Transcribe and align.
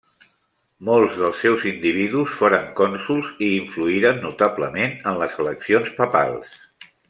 Molts 0.87 1.19
dels 1.23 1.41
seus 1.43 1.65
individus 1.71 2.33
foren 2.39 2.65
cònsols 2.81 3.29
i 3.49 3.51
influïren 3.59 4.21
notablement 4.27 4.97
en 5.13 5.21
les 5.25 5.37
eleccions 5.45 5.97
papals. 6.03 6.59